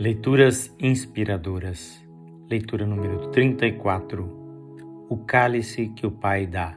Leituras 0.00 0.74
inspiradoras. 0.80 2.02
Leitura 2.48 2.86
número 2.86 3.28
34. 3.28 5.04
O 5.10 5.18
cálice 5.26 5.88
que 5.88 6.06
o 6.06 6.10
Pai 6.10 6.46
dá. 6.46 6.74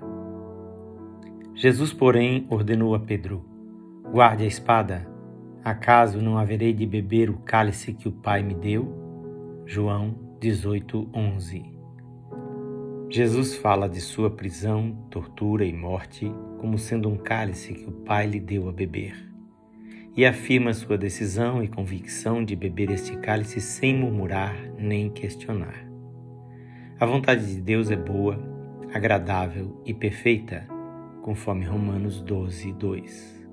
Jesus, 1.56 1.94
porém, 1.94 2.46
ordenou 2.50 2.94
a 2.94 3.00
Pedro: 3.00 3.46
Guarde 4.12 4.44
a 4.44 4.46
espada. 4.46 5.08
Acaso 5.64 6.22
não 6.22 6.38
haverei 6.38 6.74
de 6.74 6.86
beber 6.86 7.30
o 7.30 7.38
cálice 7.38 7.94
que 7.94 8.10
o 8.10 8.12
Pai 8.12 8.44
me 8.44 8.56
deu? 8.56 8.94
João 9.66 10.16
18:11. 10.42 11.64
Jesus 13.10 13.56
fala 13.56 13.88
de 13.88 14.02
sua 14.02 14.30
prisão, 14.32 14.98
tortura 15.10 15.64
e 15.64 15.72
morte 15.72 16.30
como 16.60 16.78
sendo 16.78 17.08
um 17.08 17.16
cálice 17.16 17.74
que 17.74 17.86
o 17.86 17.94
Pai 18.04 18.28
lhe 18.28 18.42
deu 18.42 18.68
a 18.68 18.74
beber 18.74 19.33
e 20.16 20.26
afirma 20.26 20.74
sua 20.74 20.98
decisão 20.98 21.64
e 21.64 21.68
convicção 21.68 22.44
de 22.44 22.56
beber 22.56 22.92
este 22.92 23.18
cálice 23.18 23.60
sem 23.60 23.98
murmurar 23.98 24.56
nem 24.78 25.10
questionar. 25.10 25.88
A 27.00 27.06
vontade 27.06 27.56
de 27.56 27.60
Deus 27.60 27.90
é 27.90 27.96
boa, 27.96 28.40
agradável 28.94 29.82
e 29.86 29.94
perfeita, 29.94 30.68
conforme 31.24 31.66
Romanos 31.66 32.22
12, 32.22 32.74
2. 32.74 33.44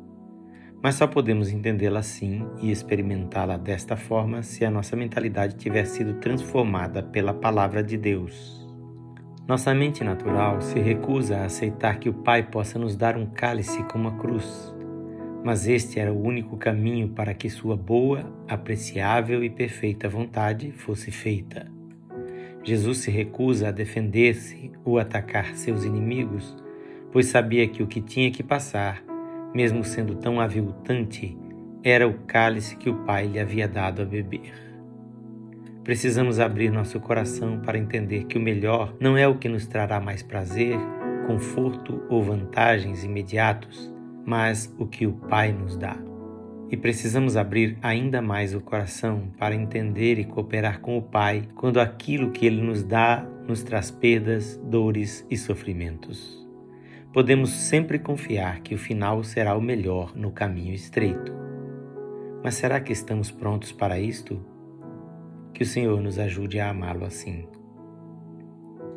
Mas 0.83 0.95
só 0.95 1.07
podemos 1.07 1.51
entendê-la 1.51 2.01
assim 2.01 2.47
e 2.61 2.71
experimentá-la 2.71 3.57
desta 3.57 3.97
forma 3.97 4.43
se 4.43 4.65
a 4.65 4.71
nossa 4.71 4.97
mentalidade 4.97 5.57
tiver 5.57 5.85
sido 5.85 6.15
transformada 6.15 7.03
pela 7.03 7.35
palavra 7.35 7.83
de 7.83 7.97
Deus. 7.97 8.61
Nossa 9.49 9.75
mente 9.75 10.05
natural 10.05 10.61
se 10.61 10.79
recusa 10.79 11.39
a 11.39 11.45
aceitar 11.47 11.99
que 11.99 12.09
o 12.09 12.15
Pai 12.15 12.45
possa 12.45 12.79
nos 12.79 12.97
dar 12.97 13.17
um 13.17 13.27
cálice 13.27 13.83
como 13.85 14.09
a 14.09 14.13
cruz 14.13 14.75
mas 15.45 15.67
este 15.67 15.99
era 15.99 16.13
o 16.13 16.23
único 16.23 16.57
caminho 16.57 17.09
para 17.09 17.35
que 17.35 17.49
sua 17.49 17.77
boa, 17.77 18.25
apreciável 18.47 19.43
e 19.43 19.51
perfeita 19.51 20.09
vontade 20.09 20.73
fosse 20.73 21.11
feita. 21.11 21.67
Jesus 22.63 22.99
se 22.99 23.11
recusa 23.11 23.69
a 23.69 23.73
defender-se 23.73 24.71
ou 24.85 24.99
atacar 24.99 25.55
seus 25.55 25.85
inimigos, 25.85 26.57
pois 27.11 27.27
sabia 27.27 27.67
que 27.67 27.83
o 27.83 27.87
que 27.87 28.01
tinha 28.01 28.31
que 28.31 28.43
passar, 28.43 29.03
mesmo 29.55 29.83
sendo 29.83 30.15
tão 30.15 30.41
aviltante, 30.41 31.37
era 31.83 32.07
o 32.07 32.15
cálice 32.27 32.77
que 32.77 32.91
o 32.91 33.05
Pai 33.05 33.27
lhe 33.27 33.41
havia 33.41 33.67
dado 33.67 34.03
a 34.03 34.05
beber. 34.05 34.53
Precisamos 35.83 36.39
abrir 36.39 36.71
nosso 36.71 37.01
coração 37.01 37.61
para 37.61 37.79
entender 37.79 38.25
que 38.25 38.37
o 38.37 38.41
melhor 38.41 38.95
não 39.01 39.17
é 39.17 39.27
o 39.27 39.39
que 39.39 39.49
nos 39.49 39.67
trará 39.67 39.99
mais 39.99 40.23
prazer, 40.23 40.79
conforto 41.27 42.03
ou 42.11 42.23
vantagens 42.23 43.03
imediatos, 43.03 43.93
mas 44.25 44.75
o 44.79 44.87
que 44.87 45.07
o 45.07 45.13
Pai 45.13 45.53
nos 45.53 45.77
dá. 45.77 45.97
E 46.71 46.77
precisamos 46.77 47.37
abrir 47.37 47.77
ainda 47.83 48.23
mais 48.23 48.55
o 48.55 48.61
coração 48.61 49.33
para 49.39 49.55
entender 49.55 50.19
e 50.19 50.25
cooperar 50.25 50.81
com 50.81 50.97
o 50.97 51.03
Pai 51.03 51.49
quando 51.55 51.81
aquilo 51.81 52.31
que 52.31 52.47
Ele 52.47 52.63
nos 52.63 52.85
dá 52.85 53.27
nos 53.47 53.63
traz 53.65 53.91
perdas, 53.91 54.57
dores 54.63 55.27
e 55.29 55.37
sofrimentos. 55.37 56.41
Podemos 57.13 57.51
sempre 57.51 57.99
confiar 57.99 58.61
que 58.61 58.73
o 58.73 58.79
final 58.79 59.25
será 59.25 59.57
o 59.57 59.61
melhor 59.61 60.17
no 60.17 60.31
caminho 60.31 60.73
estreito. 60.73 61.33
Mas 62.43 62.55
será 62.55 62.81
que 62.81 62.93
estamos 62.93 63.33
prontos 63.33 63.73
para 63.73 63.99
isto? 63.99 64.41
Que 65.53 65.65
o 65.65 65.67
Senhor 65.67 66.01
nos 66.01 66.21
ajude 66.21 66.61
a 66.61 66.71
amá-lo 66.71 67.05
assim. 67.05 67.49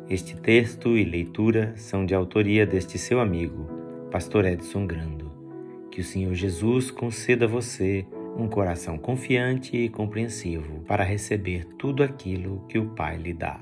Este 0.08 0.36
texto 0.36 0.96
e 0.96 1.04
leitura 1.04 1.72
são 1.76 2.06
de 2.06 2.14
autoria 2.14 2.64
deste 2.64 2.98
seu 2.98 3.20
amigo, 3.20 3.66
Pastor 4.14 4.44
Edson 4.44 4.86
Grando. 4.86 5.28
Que 5.90 6.00
o 6.00 6.04
Senhor 6.04 6.32
Jesus 6.34 6.88
conceda 6.88 7.46
a 7.46 7.48
você 7.48 8.06
um 8.38 8.46
coração 8.46 8.96
confiante 8.96 9.76
e 9.76 9.88
compreensivo 9.88 10.84
para 10.86 11.02
receber 11.02 11.64
tudo 11.76 12.00
aquilo 12.00 12.64
que 12.68 12.78
o 12.78 12.90
Pai 12.90 13.16
lhe 13.16 13.34
dá. 13.34 13.58